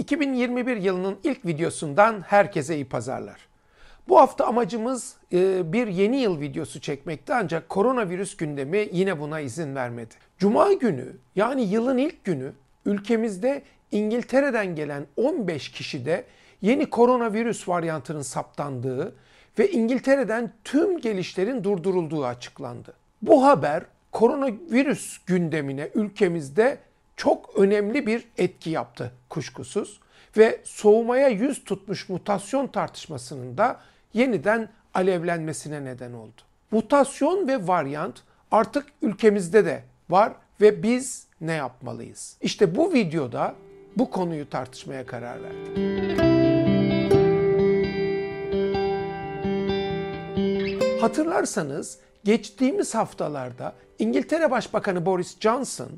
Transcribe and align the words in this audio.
2021 0.00 0.76
yılının 0.76 1.18
ilk 1.24 1.46
videosundan 1.46 2.20
herkese 2.20 2.74
iyi 2.74 2.84
pazarlar. 2.84 3.48
Bu 4.08 4.18
hafta 4.18 4.46
amacımız 4.46 5.16
e, 5.32 5.72
bir 5.72 5.86
yeni 5.86 6.16
yıl 6.16 6.40
videosu 6.40 6.80
çekmekti 6.80 7.34
ancak 7.34 7.68
koronavirüs 7.68 8.36
gündemi 8.36 8.88
yine 8.92 9.20
buna 9.20 9.40
izin 9.40 9.74
vermedi. 9.74 10.14
Cuma 10.38 10.72
günü 10.72 11.16
yani 11.36 11.62
yılın 11.62 11.98
ilk 11.98 12.24
günü 12.24 12.52
ülkemizde 12.86 13.62
İngiltere'den 13.90 14.74
gelen 14.74 15.06
15 15.16 15.70
kişide 15.72 16.24
yeni 16.62 16.90
koronavirüs 16.90 17.68
varyantının 17.68 18.22
saptandığı 18.22 19.14
ve 19.58 19.70
İngiltere'den 19.70 20.52
tüm 20.64 21.00
gelişlerin 21.00 21.64
durdurulduğu 21.64 22.24
açıklandı. 22.24 22.92
Bu 23.22 23.44
haber 23.44 23.82
koronavirüs 24.12 25.18
gündemine 25.18 25.90
ülkemizde 25.94 26.78
çok 27.20 27.56
önemli 27.56 28.06
bir 28.06 28.28
etki 28.38 28.70
yaptı 28.70 29.12
kuşkusuz 29.28 30.00
ve 30.36 30.60
soğumaya 30.64 31.28
yüz 31.28 31.64
tutmuş 31.64 32.08
mutasyon 32.08 32.66
tartışmasının 32.66 33.58
da 33.58 33.80
yeniden 34.14 34.68
alevlenmesine 34.94 35.84
neden 35.84 36.12
oldu. 36.12 36.40
Mutasyon 36.70 37.48
ve 37.48 37.66
varyant 37.66 38.22
artık 38.50 38.86
ülkemizde 39.02 39.64
de 39.64 39.82
var 40.10 40.32
ve 40.60 40.82
biz 40.82 41.26
ne 41.40 41.52
yapmalıyız? 41.52 42.36
İşte 42.40 42.76
bu 42.76 42.92
videoda 42.92 43.54
bu 43.96 44.10
konuyu 44.10 44.50
tartışmaya 44.50 45.06
karar 45.06 45.38
verdik. 45.42 46.20
Hatırlarsanız 51.00 51.98
geçtiğimiz 52.24 52.94
haftalarda 52.94 53.74
İngiltere 53.98 54.50
Başbakanı 54.50 55.06
Boris 55.06 55.40
Johnson 55.40 55.90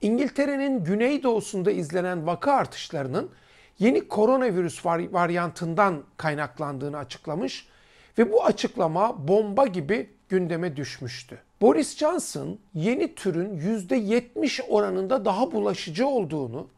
İngiltere'nin 0.00 0.84
güneydoğusunda 0.84 1.70
izlenen 1.70 2.26
vaka 2.26 2.52
artışlarının 2.52 3.30
yeni 3.78 4.08
koronavirüs 4.08 4.86
varyantından 4.86 6.02
kaynaklandığını 6.16 6.98
açıklamış 6.98 7.68
ve 8.18 8.32
bu 8.32 8.44
açıklama 8.44 9.28
bomba 9.28 9.66
gibi 9.66 10.10
gündeme 10.28 10.76
düşmüştü. 10.76 11.38
Boris 11.60 11.96
Johnson 11.96 12.58
yeni 12.74 13.14
türün 13.14 13.58
%70 13.58 14.62
oranında 14.62 15.24
daha 15.24 15.52
bulaşıcı 15.52 16.06
olduğunu, 16.06 16.68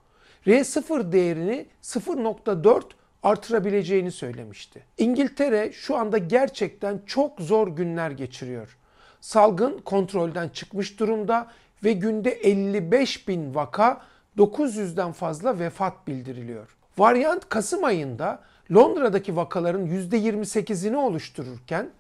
R0 0.47 1.13
değerini 1.13 1.67
0.4 1.83 2.83
artırabileceğini 3.23 4.13
söylemişti. 4.13 4.83
İngiltere 4.99 5.73
şu 5.73 5.97
anda 5.97 6.19
gerçekten 6.19 7.01
çok 7.07 7.41
zor 7.41 7.69
günler 7.69 8.11
geçiriyor. 8.11 8.77
Salgın 9.21 9.79
kontrolden 9.79 10.49
çıkmış 10.49 11.01
durumda 11.01 11.51
ve 11.85 11.93
günde 11.93 12.31
55 12.31 13.29
bin 13.29 13.55
vaka 13.55 14.01
900'den 14.39 15.13
fazla 15.13 15.59
vefat 15.59 16.07
bildiriliyor. 16.07 16.77
Varyant 16.99 17.49
Kasım 17.49 17.85
ayında 17.85 18.41
Londra'daki 18.75 19.37
vakaların 19.37 19.87
%28'ini 19.87 20.97
oluştururken 20.97 21.91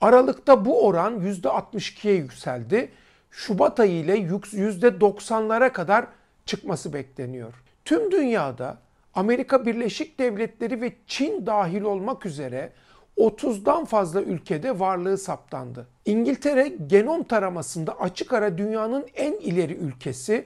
Aralık'ta 0.00 0.64
bu 0.64 0.86
oran 0.86 1.20
%62'ye 1.20 2.14
yükseldi. 2.14 2.90
Şubat 3.30 3.80
ayı 3.80 3.92
ile 3.92 4.18
%90'lara 4.18 5.72
kadar 5.72 6.06
çıkması 6.46 6.92
bekleniyor. 6.92 7.54
Tüm 7.84 8.10
dünyada 8.10 8.78
Amerika 9.14 9.66
Birleşik 9.66 10.18
Devletleri 10.18 10.80
ve 10.80 10.92
Çin 11.06 11.46
dahil 11.46 11.82
olmak 11.82 12.26
üzere 12.26 12.72
30'dan 13.18 13.84
fazla 13.84 14.22
ülkede 14.22 14.78
varlığı 14.78 15.18
saptandı. 15.18 15.86
İngiltere 16.04 16.68
genom 16.86 17.24
taramasında 17.24 18.00
açık 18.00 18.32
ara 18.32 18.58
dünyanın 18.58 19.06
en 19.14 19.32
ileri 19.32 19.74
ülkesi 19.74 20.44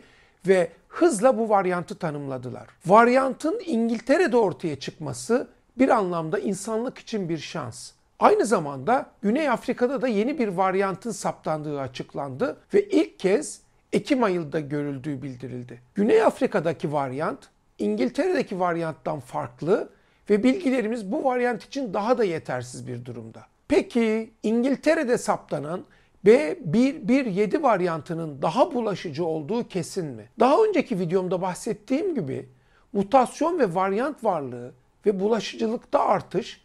ve 0.49 0.71
hızla 0.89 1.39
bu 1.39 1.49
varyantı 1.49 1.95
tanımladılar. 1.95 2.67
Varyantın 2.87 3.61
İngiltere'de 3.67 4.37
ortaya 4.37 4.79
çıkması 4.79 5.49
bir 5.79 5.89
anlamda 5.89 6.39
insanlık 6.39 6.99
için 6.99 7.29
bir 7.29 7.39
şans. 7.39 7.93
Aynı 8.19 8.47
zamanda 8.47 9.07
Güney 9.23 9.51
Afrika'da 9.51 10.03
da 10.03 10.09
yeni 10.09 10.39
bir 10.39 10.49
varyantın 10.49 11.11
saptandığı 11.11 11.81
açıklandı 11.81 12.57
ve 12.75 12.89
ilk 12.89 13.19
kez 13.19 13.61
Ekim 13.93 14.23
ayında 14.23 14.61
görüldüğü 14.61 15.23
bildirildi. 15.23 15.81
Güney 15.95 16.23
Afrika'daki 16.23 16.93
varyant 16.93 17.39
İngiltere'deki 17.79 18.61
varyanttan 18.61 19.21
farklı 19.21 19.89
ve 20.31 20.43
bilgilerimiz 20.43 21.13
bu 21.13 21.25
varyant 21.25 21.65
için 21.65 21.95
daha 21.95 22.19
da 22.19 22.25
yetersiz 22.25 22.89
bir 22.89 23.05
durumda. 23.05 23.47
Peki 23.69 24.31
İngiltere'de 24.43 25.19
saptanan 25.19 25.85
B117 26.27 27.63
varyantının 27.63 28.43
daha 28.43 28.75
bulaşıcı 28.75 29.25
olduğu 29.25 29.69
kesin 29.69 30.07
mi? 30.07 30.29
Daha 30.41 30.65
önceki 30.65 30.99
videomda 30.99 31.43
bahsettiğim 31.43 32.15
gibi 32.15 32.49
mutasyon 32.93 33.59
ve 33.59 33.75
varyant 33.75 34.25
varlığı 34.25 34.73
ve 35.07 35.21
bulaşıcılıkta 35.21 36.01
artış 36.01 36.61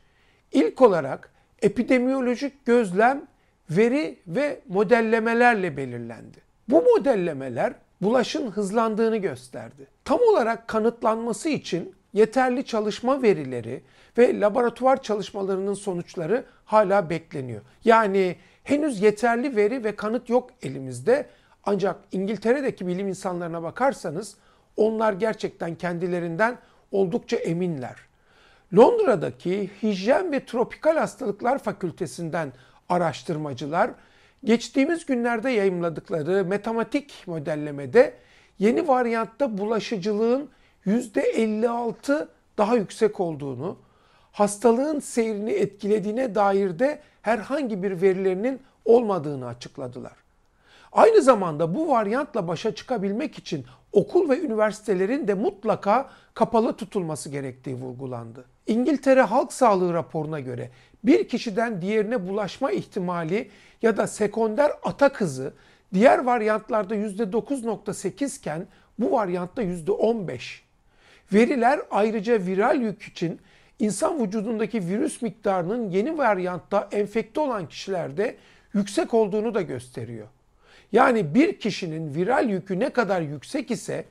ilk 0.52 0.82
olarak 0.82 1.34
epidemiyolojik 1.62 2.66
gözlem, 2.66 3.28
veri 3.70 4.20
ve 4.28 4.62
modellemelerle 4.68 5.78
belirlendi. 5.78 6.38
Bu 6.68 6.82
modellemeler 6.82 7.74
bulaşın 8.02 8.52
hızlandığını 8.52 9.18
gösterdi. 9.18 9.88
Tam 10.06 10.20
olarak 10.20 10.68
kanıtlanması 10.68 11.50
için 11.50 11.96
yeterli 12.16 12.66
çalışma 12.66 13.22
verileri 13.22 13.84
ve 14.18 14.40
laboratuvar 14.40 15.02
çalışmalarının 15.02 15.74
sonuçları 15.74 16.46
hala 16.66 17.10
bekleniyor. 17.10 17.62
Yani 17.84 18.36
henüz 18.64 19.02
yeterli 19.02 19.56
veri 19.56 19.84
ve 19.84 19.96
kanıt 19.96 20.30
yok 20.30 20.50
elimizde. 20.64 21.30
Ancak 21.64 22.00
İngiltere'deki 22.12 22.88
bilim 22.88 23.08
insanlarına 23.08 23.64
bakarsanız 23.64 24.38
onlar 24.78 25.14
gerçekten 25.14 25.76
kendilerinden 25.76 26.58
oldukça 26.92 27.38
eminler. 27.38 27.96
Londra'daki 28.76 29.70
Hijyen 29.84 30.32
ve 30.32 30.46
Tropikal 30.46 30.98
Hastalıklar 30.98 31.60
Fakültesinden 31.60 32.54
araştırmacılar 32.90 33.92
geçtiğimiz 34.44 35.06
günlerde 35.06 35.50
yayımladıkları 35.50 36.46
matematik 36.46 37.24
modellemede 37.28 38.14
yeni 38.60 38.88
varyantta 38.88 39.58
bulaşıcılığın 39.58 40.50
%56 40.88 42.28
daha 42.58 42.76
yüksek 42.76 43.20
olduğunu, 43.20 43.78
hastalığın 44.32 45.00
seyrini 45.00 45.52
etkilediğine 45.52 46.36
dair 46.36 46.80
de 46.80 47.00
herhangi 47.22 47.84
bir 47.84 48.02
verilerinin 48.02 48.62
olmadığını 48.86 49.48
açıkladılar. 49.48 50.14
Aynı 50.92 51.22
zamanda 51.22 51.76
bu 51.76 51.88
varyantla 51.88 52.48
başa 52.48 52.76
çıkabilmek 52.76 53.38
için 53.38 53.66
okul 53.92 54.30
ve 54.30 54.40
üniversitelerin 54.40 55.28
de 55.28 55.34
mutlaka 55.34 56.10
kapalı 56.34 56.74
tutulması 56.78 57.30
gerektiği 57.30 57.76
vurgulandı. 57.76 58.46
İngiltere 58.68 59.22
Halk 59.22 59.54
Sağlığı 59.54 59.94
raporuna 59.94 60.40
göre 60.40 60.72
bir 61.04 61.28
kişiden 61.28 61.82
diğerine 61.82 62.28
bulaşma 62.28 62.72
ihtimali 62.72 63.50
ya 63.82 63.98
da 63.98 64.08
sekonder 64.08 64.72
atak 64.84 65.22
hızı 65.22 65.54
diğer 65.94 66.20
varyantlarda 66.20 66.96
%9.8 66.96 68.40
iken 68.40 68.68
bu 69.00 69.12
varyantta 69.12 69.64
%15. 69.64 70.65
Veriler 71.34 71.80
ayrıca 71.92 72.46
viral 72.46 72.82
yük 72.82 73.02
için 73.02 73.40
insan 73.80 74.24
vücudundaki 74.24 74.88
virüs 74.88 75.22
miktarının 75.22 75.90
yeni 75.90 76.18
varyantta 76.18 76.90
enfekte 76.92 77.40
olan 77.40 77.70
kişilerde 77.70 78.36
yüksek 78.74 79.14
olduğunu 79.14 79.54
da 79.54 79.62
gösteriyor. 79.62 80.28
Yani 80.92 81.36
bir 81.36 81.60
kişinin 81.60 82.16
viral 82.16 82.50
yükü 82.50 82.80
ne 82.80 82.90
kadar 82.90 83.22
yüksek 83.22 83.72
ise 83.72 84.06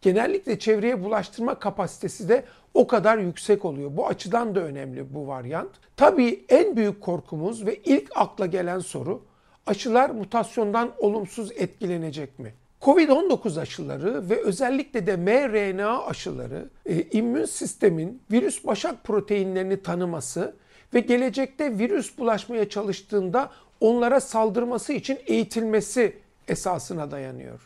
genellikle 0.00 0.58
çevreye 0.58 1.04
bulaştırma 1.04 1.54
kapasitesi 1.54 2.28
de 2.28 2.44
o 2.74 2.86
kadar 2.86 3.18
yüksek 3.18 3.64
oluyor. 3.64 3.96
Bu 3.96 4.06
açıdan 4.06 4.54
da 4.54 4.60
önemli 4.60 5.14
bu 5.14 5.26
varyant. 5.26 5.70
Tabii 5.96 6.44
en 6.48 6.76
büyük 6.76 7.00
korkumuz 7.00 7.66
ve 7.66 7.76
ilk 7.76 8.10
akla 8.14 8.46
gelen 8.46 8.78
soru 8.78 9.22
aşılar 9.66 10.10
mutasyondan 10.10 10.92
olumsuz 10.98 11.52
etkilenecek 11.52 12.38
mi? 12.38 12.54
Covid-19 12.82 13.60
aşıları 13.60 14.30
ve 14.30 14.42
özellikle 14.42 15.06
de 15.06 15.16
mRNA 15.16 16.06
aşıları 16.06 16.70
e, 16.86 17.02
immün 17.02 17.44
sistemin 17.44 18.22
virüs 18.30 18.64
başak 18.64 19.04
proteinlerini 19.04 19.82
tanıması 19.82 20.56
ve 20.94 21.00
gelecekte 21.00 21.78
virüs 21.78 22.18
bulaşmaya 22.18 22.68
çalıştığında 22.68 23.50
onlara 23.80 24.20
saldırması 24.20 24.92
için 24.92 25.18
eğitilmesi 25.26 26.16
esasına 26.48 27.10
dayanıyor. 27.10 27.60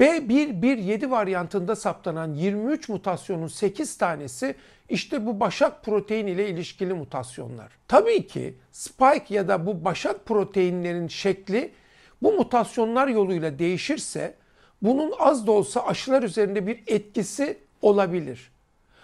B117 0.00 1.10
varyantında 1.10 1.76
saptanan 1.76 2.34
23 2.34 2.88
mutasyonun 2.88 3.46
8 3.46 3.98
tanesi 3.98 4.54
işte 4.88 5.26
bu 5.26 5.40
başak 5.40 5.84
protein 5.84 6.26
ile 6.26 6.48
ilişkili 6.48 6.94
mutasyonlar. 6.94 7.72
Tabii 7.88 8.26
ki 8.26 8.54
spike 8.70 9.34
ya 9.34 9.48
da 9.48 9.66
bu 9.66 9.84
başak 9.84 10.26
proteinlerin 10.26 11.08
şekli 11.08 11.72
bu 12.22 12.32
mutasyonlar 12.32 13.08
yoluyla 13.08 13.58
değişirse 13.58 14.34
bunun 14.82 15.12
az 15.18 15.46
da 15.46 15.52
olsa 15.52 15.86
aşılar 15.86 16.22
üzerinde 16.22 16.66
bir 16.66 16.82
etkisi 16.86 17.58
olabilir. 17.82 18.52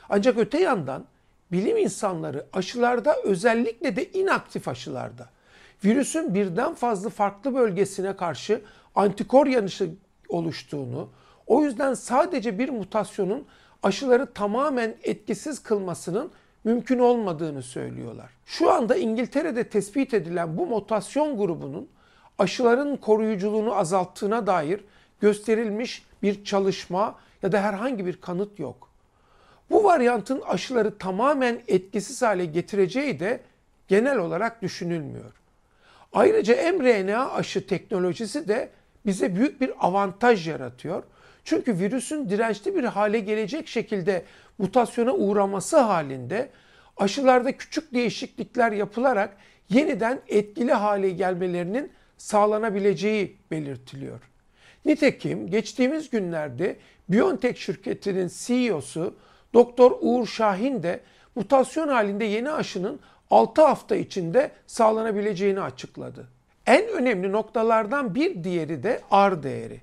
Ancak 0.09 0.39
öte 0.39 0.61
yandan 0.61 1.05
bilim 1.53 1.77
insanları 1.77 2.47
aşılarda 2.53 3.17
özellikle 3.25 3.97
de 3.97 4.13
inaktif 4.13 4.69
aşılarda 4.69 5.29
virüsün 5.85 6.35
birden 6.35 6.75
fazla 6.75 7.11
farklı 7.11 7.55
bölgesine 7.55 8.17
karşı 8.17 8.61
antikor 8.95 9.47
yanışı 9.47 9.91
oluştuğunu, 10.29 11.09
o 11.47 11.63
yüzden 11.63 11.95
sadece 11.95 12.59
bir 12.59 12.69
mutasyonun 12.69 13.47
aşıları 13.83 14.33
tamamen 14.33 14.95
etkisiz 15.03 15.63
kılmasının 15.63 16.31
mümkün 16.65 16.99
olmadığını 16.99 17.63
söylüyorlar. 17.63 18.31
Şu 18.47 18.71
anda 18.71 18.97
İngiltere'de 18.97 19.69
tespit 19.69 20.15
edilen 20.15 20.59
bu 20.59 20.67
mutasyon 20.67 21.39
grubunun 21.39 21.89
aşıların 22.39 22.97
koruyuculuğunu 22.97 23.75
azalttığına 23.75 24.47
dair 24.47 24.85
gösterilmiş 25.21 26.07
bir 26.23 26.45
çalışma 26.45 27.19
ya 27.43 27.53
da 27.53 27.63
herhangi 27.63 28.07
bir 28.07 28.21
kanıt 28.21 28.59
yok. 28.59 28.89
Bu 29.71 29.85
varyantın 29.85 30.41
aşıları 30.41 30.99
tamamen 30.99 31.61
etkisiz 31.69 32.23
hale 32.23 32.45
getireceği 32.45 33.21
de 33.21 33.41
genel 33.89 34.19
olarak 34.19 34.63
düşünülmüyor. 34.63 35.33
Ayrıca 36.13 36.73
mRNA 36.73 37.33
aşı 37.33 37.67
teknolojisi 37.67 38.49
de 38.49 38.71
bize 39.07 39.37
büyük 39.37 39.61
bir 39.61 39.87
avantaj 39.87 40.49
yaratıyor. 40.49 41.03
Çünkü 41.45 41.79
virüsün 41.79 42.29
dirençli 42.29 42.75
bir 42.75 42.85
hale 42.85 43.21
gelecek 43.21 43.69
şekilde 43.69 44.25
mutasyona 44.59 45.13
uğraması 45.13 45.79
halinde 45.79 46.49
aşılarda 46.97 47.57
küçük 47.57 47.95
değişiklikler 47.95 48.73
yapılarak 48.73 49.37
yeniden 49.69 50.21
etkili 50.29 50.73
hale 50.73 51.11
gelmelerinin 51.11 51.93
sağlanabileceği 52.19 53.37
belirtiliyor. 53.51 54.21
Nitekim 54.85 55.51
geçtiğimiz 55.51 56.11
günlerde 56.11 56.77
BioNTech 57.09 57.59
şirketinin 57.59 58.31
CEO'su 58.35 59.15
Doktor 59.55 59.99
Uğur 60.01 60.27
Şahin 60.27 60.83
de 60.83 61.01
mutasyon 61.35 61.89
halinde 61.89 62.25
yeni 62.25 62.51
aşının 62.51 63.01
6 63.31 63.63
hafta 63.63 63.97
içinde 63.97 64.51
sağlanabileceğini 64.67 65.61
açıkladı. 65.61 66.29
En 66.67 66.89
önemli 66.89 67.33
noktalardan 67.33 68.15
bir 68.15 68.45
diğeri 68.45 68.83
de 68.83 69.01
R 69.13 69.43
değeri. 69.43 69.81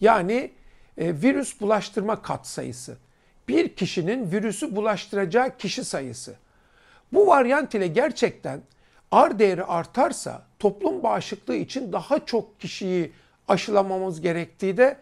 Yani 0.00 0.50
e, 0.98 1.22
virüs 1.22 1.60
bulaştırma 1.60 2.22
katsayısı. 2.22 2.96
Bir 3.48 3.68
kişinin 3.68 4.30
virüsü 4.30 4.76
bulaştıracağı 4.76 5.56
kişi 5.56 5.84
sayısı. 5.84 6.34
Bu 7.12 7.26
varyant 7.26 7.74
ile 7.74 7.86
gerçekten 7.86 8.60
R 9.14 9.38
değeri 9.38 9.64
artarsa 9.64 10.42
toplum 10.58 11.02
bağışıklığı 11.02 11.56
için 11.56 11.92
daha 11.92 12.26
çok 12.26 12.60
kişiyi 12.60 13.12
aşılamamız 13.48 14.20
gerektiği 14.20 14.76
de 14.76 14.96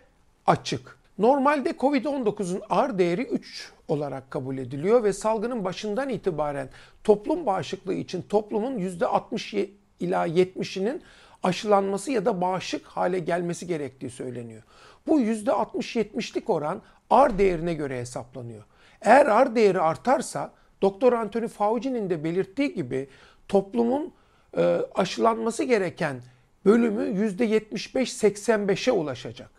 açık. 0.47 0.99
Normalde 1.19 1.71
Covid-19'un 1.71 2.89
R 2.89 2.99
değeri 2.99 3.23
3 3.23 3.73
olarak 3.89 4.31
kabul 4.31 4.59
ediliyor 4.59 5.05
ve 5.05 5.13
salgının 5.13 5.65
başından 5.65 6.09
itibaren 6.09 6.69
toplum 7.05 7.47
bağışıklığı 7.47 7.95
için 7.95 8.23
toplumun 8.23 8.79
%60 8.79 9.71
ila 10.01 10.27
70'inin 10.27 11.03
aşılanması 11.43 12.13
ya 12.13 12.25
da 12.25 12.41
bağışık 12.41 12.87
hale 12.87 13.19
gelmesi 13.19 13.67
gerektiği 13.67 14.11
söyleniyor. 14.11 14.63
Bu 15.07 15.21
%60-70'lik 15.21 16.51
oran 16.51 16.83
R 17.13 17.39
değerine 17.39 17.75
göre 17.75 18.01
hesaplanıyor. 18.01 18.65
Eğer 19.01 19.27
R 19.27 19.55
değeri 19.55 19.81
artarsa 19.81 20.53
Doktor 20.83 21.13
Anthony 21.13 21.49
Fauci'nin 21.49 22.11
de 22.11 22.25
belirttiği 22.25 22.75
gibi 22.75 23.09
toplumun 23.49 24.13
e, 24.57 24.81
aşılanması 24.95 25.65
gereken 25.65 26.23
bölümü 26.65 27.29
%75-85'e 27.29 28.93
ulaşacak. 28.93 29.51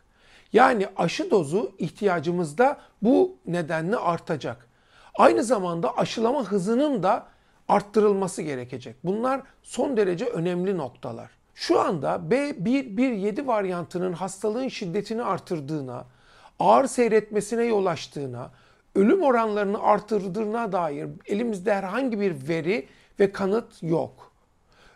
Yani 0.54 0.88
aşı 0.96 1.32
dozu 1.32 1.72
ihtiyacımızda 1.78 2.78
bu 3.02 3.36
nedenle 3.46 3.98
artacak. 3.98 4.68
Aynı 5.16 5.44
zamanda 5.44 5.98
aşılama 5.98 6.44
hızının 6.44 7.04
da 7.04 7.28
arttırılması 7.68 8.42
gerekecek. 8.42 8.96
Bunlar 9.04 9.42
son 9.64 9.98
derece 9.98 10.26
önemli 10.26 10.78
noktalar. 10.78 11.30
Şu 11.56 11.80
anda 11.80 12.22
B117 12.30 13.48
varyantının 13.48 14.14
hastalığın 14.14 14.68
şiddetini 14.68 15.24
artırdığına, 15.24 16.06
ağır 16.60 16.88
seyretmesine 16.88 17.64
yol 17.64 17.86
açtığına, 17.86 18.52
ölüm 18.96 19.22
oranlarını 19.22 19.82
artırdığına 19.82 20.72
dair 20.72 21.08
elimizde 21.26 21.74
herhangi 21.74 22.20
bir 22.20 22.48
veri 22.48 22.88
ve 23.20 23.32
kanıt 23.32 23.84
yok. 23.84 24.32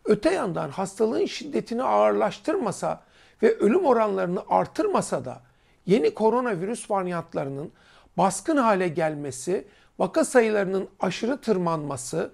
Öte 0.05 0.33
yandan 0.33 0.69
hastalığın 0.69 1.25
şiddetini 1.25 1.83
ağırlaştırmasa 1.83 3.03
ve 3.43 3.57
ölüm 3.57 3.85
oranlarını 3.85 4.43
artırmasa 4.49 5.25
da 5.25 5.41
yeni 5.85 6.13
koronavirüs 6.13 6.91
varyantlarının 6.91 7.71
baskın 8.17 8.57
hale 8.57 8.87
gelmesi, 8.87 9.67
vaka 9.99 10.25
sayılarının 10.25 10.89
aşırı 10.99 11.37
tırmanması, 11.37 12.31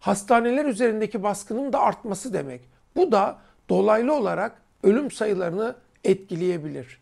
hastaneler 0.00 0.64
üzerindeki 0.64 1.22
baskının 1.22 1.72
da 1.72 1.80
artması 1.80 2.32
demek. 2.32 2.60
Bu 2.96 3.12
da 3.12 3.38
dolaylı 3.68 4.14
olarak 4.14 4.62
ölüm 4.82 5.10
sayılarını 5.10 5.74
etkileyebilir. 6.04 7.00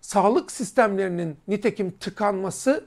Sağlık 0.00 0.52
sistemlerinin 0.52 1.36
nitekim 1.48 1.90
tıkanması 1.90 2.84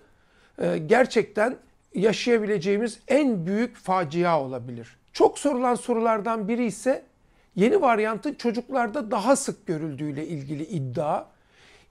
e, 0.58 0.78
gerçekten 0.78 1.58
yaşayabileceğimiz 1.96 3.00
en 3.08 3.46
büyük 3.46 3.78
facia 3.78 4.42
olabilir. 4.42 4.98
Çok 5.14 5.40
sorulan 5.40 5.76
sorulardan 5.76 6.48
biri 6.48 6.66
ise 6.66 7.04
yeni 7.56 7.82
varyantın 7.82 8.34
çocuklarda 8.34 9.12
daha 9.12 9.36
sık 9.36 9.68
görüldüğüyle 9.68 10.28
ilgili 10.28 10.64
iddia. 10.64 11.26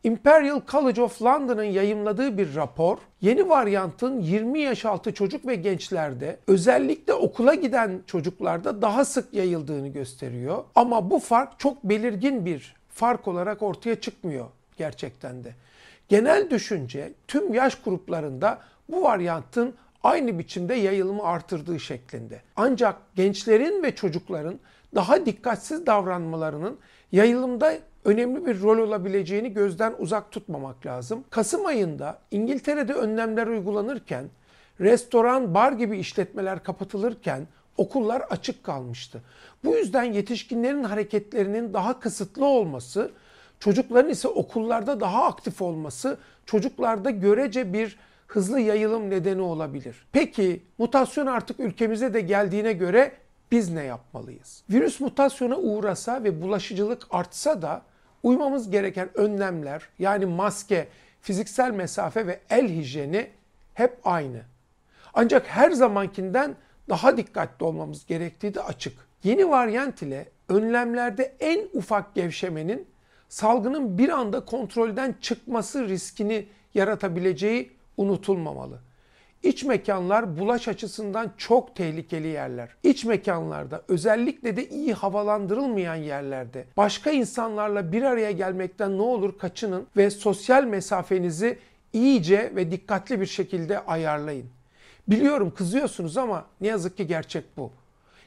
Imperial 0.05 0.61
College 0.69 1.03
of 1.03 1.23
London'ın 1.23 1.63
yayımladığı 1.63 2.39
bir 2.39 2.55
rapor, 2.55 2.99
yeni 3.21 3.49
varyantın 3.49 4.21
20 4.21 4.61
yaş 4.61 4.85
altı 4.85 5.15
çocuk 5.15 5.47
ve 5.47 5.55
gençlerde, 5.55 6.39
özellikle 6.47 7.13
okula 7.13 7.55
giden 7.55 8.03
çocuklarda 8.07 8.83
daha 8.83 9.05
sık 9.05 9.35
yayıldığını 9.35 9.89
gösteriyor. 9.89 10.65
Ama 10.75 11.11
bu 11.11 11.19
fark 11.19 11.59
çok 11.59 11.85
belirgin 11.85 12.47
bir 12.47 12.75
fark 12.89 13.29
olarak 13.29 13.63
ortaya 13.63 14.01
çıkmıyor 14.01 14.47
gerçekten 14.77 15.45
de. 15.45 15.55
Genel 16.09 16.51
düşünce 16.51 17.13
tüm 17.29 17.55
yaş 17.55 17.83
gruplarında 17.83 18.59
bu 18.89 19.03
varyantın 19.03 19.75
aynı 20.03 20.39
biçimde 20.39 20.75
yayılımı 20.75 21.23
artırdığı 21.23 21.81
şeklinde. 21.81 22.41
Ancak 22.57 22.97
gençlerin 23.15 23.83
ve 23.83 23.95
çocukların 23.95 24.61
daha 24.95 25.27
dikkatsiz 25.27 25.87
davranmalarının 25.87 26.79
yayılımda 27.13 27.75
önemli 28.05 28.47
bir 28.47 28.61
rol 28.63 28.79
olabileceğini 28.79 29.53
gözden 29.53 29.95
uzak 29.99 30.31
tutmamak 30.31 30.87
lazım. 30.87 31.25
Kasım 31.31 31.67
ayında 31.67 32.19
İngiltere'de 32.31 32.93
önlemler 32.93 33.47
uygulanırken, 33.47 34.25
restoran, 34.81 35.55
bar 35.55 35.73
gibi 35.73 35.99
işletmeler 35.99 36.63
kapatılırken 36.63 37.47
okullar 37.77 38.21
açık 38.21 38.65
kalmıştı. 38.65 39.23
Bu 39.65 39.77
yüzden 39.77 40.05
yetişkinlerin 40.05 40.85
hareketlerinin 40.85 41.73
daha 41.73 42.01
kısıtlı 42.01 42.47
olması, 42.47 43.11
çocukların 43.61 44.11
ise 44.11 44.29
okullarda 44.29 45.01
daha 45.01 45.25
aktif 45.25 45.63
olması 45.63 46.19
çocuklarda 46.47 47.11
görece 47.11 47.73
bir 47.73 47.99
hızlı 48.35 48.61
yayılım 48.61 49.11
nedeni 49.11 49.41
olabilir. 49.41 50.07
Peki 50.13 50.63
mutasyon 50.79 51.27
artık 51.27 51.61
ülkemize 51.61 52.15
de 52.15 52.21
geldiğine 52.21 52.73
göre 52.73 53.13
biz 53.51 53.71
ne 53.73 53.85
yapmalıyız? 53.85 54.63
Virüs 54.71 55.01
mutasyona 55.01 55.57
uğrasa 55.57 56.25
ve 56.25 56.43
bulaşıcılık 56.43 57.07
artsa 57.11 57.63
da 57.63 57.83
uymamız 58.23 58.71
gereken 58.71 59.11
önlemler 59.15 59.89
yani 59.99 60.27
maske, 60.27 60.89
fiziksel 61.21 61.71
mesafe 61.71 62.27
ve 62.27 62.41
el 62.51 62.69
hijyeni 62.69 63.31
hep 63.75 63.99
aynı. 64.05 64.41
Ancak 65.15 65.47
her 65.47 65.71
zamankinden 65.71 66.57
daha 66.89 67.17
dikkatli 67.17 67.65
olmamız 67.65 68.07
gerektiği 68.07 68.55
de 68.55 68.63
açık. 68.63 68.99
Yeni 69.25 69.51
varyant 69.51 70.03
ile 70.03 70.29
önlemlerde 70.49 71.35
en 71.41 71.69
ufak 71.73 72.15
gevşemenin 72.15 72.87
salgının 73.29 73.99
bir 73.99 74.09
anda 74.09 74.45
kontrolden 74.45 75.15
çıkması 75.21 75.89
riskini 75.89 76.47
yaratabileceği 76.75 77.82
unutulmamalı. 77.97 78.79
İç 79.43 79.65
mekanlar 79.65 80.39
bulaş 80.39 80.69
açısından 80.69 81.33
çok 81.37 81.77
tehlikeli 81.77 82.27
yerler. 82.27 82.69
İç 82.83 83.05
mekanlarda 83.05 83.83
özellikle 83.89 84.57
de 84.57 84.69
iyi 84.69 84.95
havalandırılmayan 84.95 85.95
yerlerde 85.95 86.65
başka 86.77 87.11
insanlarla 87.11 87.93
bir 87.93 88.03
araya 88.03 88.31
gelmekten 88.31 88.99
ne 88.99 89.03
olur 89.03 89.39
kaçının 89.39 89.87
ve 89.97 90.11
sosyal 90.11 90.65
mesafenizi 90.65 91.59
iyice 91.93 92.53
ve 92.57 92.71
dikkatli 92.71 93.21
bir 93.21 93.27
şekilde 93.27 93.79
ayarlayın. 93.79 94.47
Biliyorum 95.09 95.53
kızıyorsunuz 95.57 96.17
ama 96.17 96.45
ne 96.61 96.69
yazık 96.69 96.97
ki 96.97 97.07
gerçek 97.07 97.45
bu. 97.57 97.71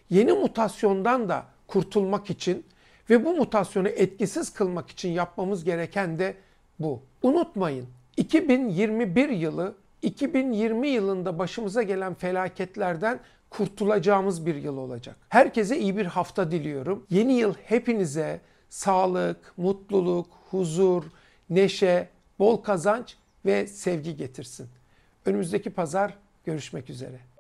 Yeni 0.10 0.32
mutasyondan 0.32 1.30
da 1.30 1.46
kurtulmak 1.68 2.30
için 2.30 2.66
ve 3.10 3.26
bu 3.26 3.36
mutasyonu 3.36 3.88
etkisiz 3.88 4.54
kılmak 4.54 4.90
için 4.90 5.10
yapmamız 5.10 5.64
gereken 5.64 6.20
de 6.20 6.36
bu. 6.80 7.02
Unutmayın 7.24 7.88
2021 8.18 9.30
yılı 9.30 9.76
2020 10.02 10.88
yılında 10.88 11.40
başımıza 11.40 11.84
gelen 11.84 12.14
felaketlerden 12.14 13.20
kurtulacağımız 13.50 14.46
bir 14.46 14.56
yıl 14.56 14.78
olacak. 14.78 15.16
Herkese 15.30 15.80
iyi 15.80 15.98
bir 15.98 16.06
hafta 16.06 16.52
diliyorum. 16.52 17.06
Yeni 17.10 17.34
yıl 17.34 17.54
hepinize 17.64 18.42
sağlık, 18.70 19.54
mutluluk, 19.58 20.28
huzur, 20.50 21.04
neşe, 21.50 22.10
bol 22.40 22.58
kazanç 22.58 23.16
ve 23.46 23.68
sevgi 23.68 24.18
getirsin. 24.18 24.68
Önümüzdeki 25.26 25.70
pazar 25.70 26.18
görüşmek 26.46 26.90
üzere. 26.90 27.35